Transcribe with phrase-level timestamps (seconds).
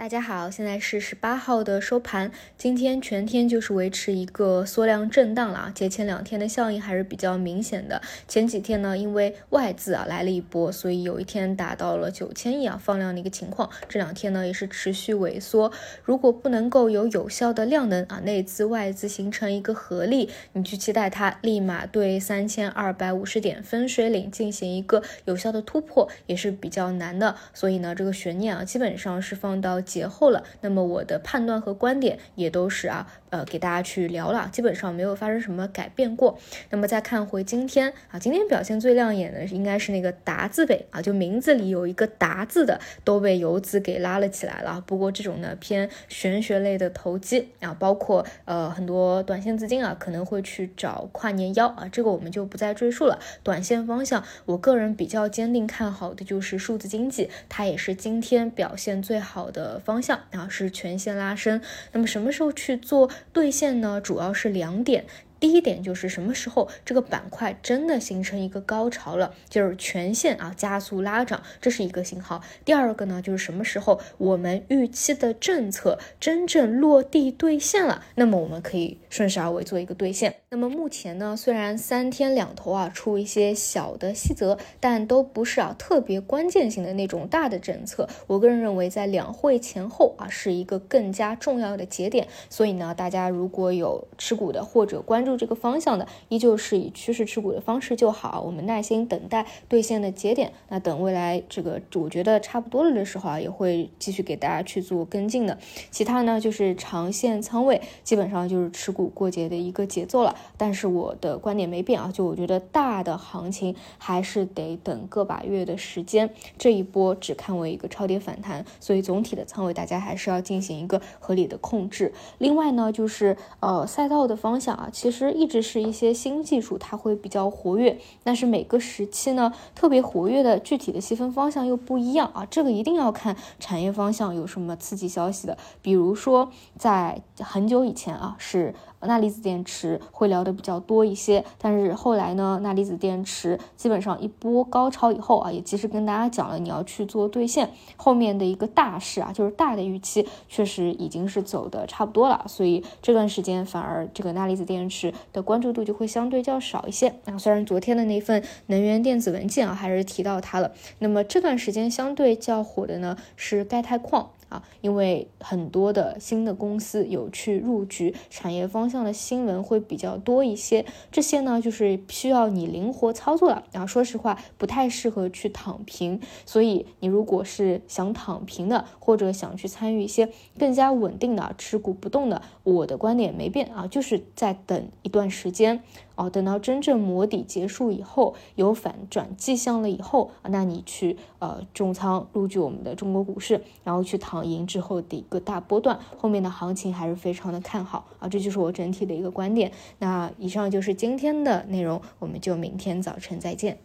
[0.00, 8.00] 大家好，现在是十八号的收盘，今天全天就是维持一个缩量震荡了啊，节前两天的效应还是比较明显的。
[8.26, 13.68] 前几天呢，因为外资啊来了一波，所以有一天达到了九千亿啊放量的一个情况。
[13.90, 15.70] 这两天呢也是持续萎缩，
[16.02, 27.36] 如果不能够有有效的量能啊，内资外资形成一个合力，你去期待它立马对三千二百五十点分水岭进行一个有效的突破，也是比较难的。
[27.52, 29.78] 所以呢，这个悬念啊基本上是放到。
[29.90, 36.38] 节后了，那么我的判断和观点也都是啊，呃，给大家去聊了，基本上没有发生什么改变过。
[36.70, 44.82] 那么再看回今天啊，今天表现最亮眼的应该是那个达字辈啊，就名字里有一个达字的都被游资给拉了起来了。
[44.86, 53.18] 不过这种呢偏玄学类的投机啊，包括呃很多短线资金啊可能会去找跨年妖啊，这个我们就不再赘述了。
[53.42, 59.79] 短线方向，我个人比较坚定看好的就是数字经济，它也是今天表现最好的。
[59.80, 61.60] 方向然后是全线拉伸，
[61.92, 64.00] 那么什么时候去做兑现呢？
[64.00, 65.06] 主要是两点。
[65.40, 72.42] 第一点就是什么时候这个板块真的形成一个高潮了，就是全线啊加速拉涨，这是一个信号。
[72.62, 80.34] 第二个呢，就是什么时候我们预期的政策真正落地兑现了，那么我们可以顺势而为做一个兑现。
[80.50, 88.06] 那么目前呢，虽然三天两头啊出一些小的细则，但都不是啊特别关键性的那种大的政策。
[88.26, 92.28] 我个人认为，在两会前后啊是一个更加重要的节点。
[92.50, 95.29] 所以呢，大家如果有持股的或者关注。
[95.36, 100.52] 这个方向的依旧是以趋势持股的方式就好，我们耐心等待兑现的节点。
[100.68, 105.56] 那等未来这个我觉得差不多了的时候啊，也会继续给大家去做跟进的。
[105.90, 110.34] 其他呢就是长线仓位，基本上就是持股过节的一个节奏了。
[110.56, 122.12] 但是我的观点没变啊，就我觉得大的行情还是得等个把月的时间，这一波只看为一个超跌反弹，所以总体的仓位大家还是要进行一个合理的控制。
[122.38, 125.19] 另外呢就是呃赛道的方向啊，其实。
[125.20, 138.74] 其实一直是一些新技术，它会比较活跃，但是每个时期呢，特别活跃的具体的细分方向又不一样啊，这个一定要看产业方向有什么刺激消息的，比如说在很久以前啊是。
[139.04, 147.70] 钠离子电池会聊的比较多一些，但是后来呢，钠离子电池基本上一波高潮以后啊，也及时跟大家讲了，你要去做兑现。
[147.96, 157.14] 后面的一个大势啊，就是大的预期，确实已经是走的差不多了，所以这段时间反而这个钠离子电池的关注度就会相对较少一些。
[157.24, 164.30] 那虽然昨天的那份能源电子文件啊，还是提到它了，那么这段时间相对较火的呢是钙钛矿。
[164.50, 170.84] 啊，因为很多的新的公司有去入局，产业方向的新闻会比较多一些。
[171.10, 173.64] 这些呢，就是需要你灵活操作了。
[173.72, 176.20] 然后说实话，不太适合去躺平。
[176.44, 180.28] 所以你如果是想躺平的，或者想去参与一些
[180.58, 185.82] 更加稳定的持股不动的，我的观点没变啊，就是在等一段时间。
[186.20, 199.72] 哦，等到真正磨底结束以后，有反转迹象了以后，那你去呃重仓入局我们的中国股市，然后去躺赢之后的一个大波段，后面的行情还是非常的看好啊，这就是我整体的一个观点。
[199.98, 203.78] 那以上就是今天的内容，我们就明天早晨再见。